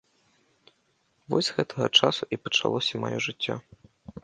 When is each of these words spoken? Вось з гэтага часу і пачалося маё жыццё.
Вось 1.33 1.47
з 1.51 1.55
гэтага 1.59 1.87
часу 2.01 2.23
і 2.35 2.41
пачалося 2.47 2.93
маё 3.07 3.17
жыццё. 3.29 3.61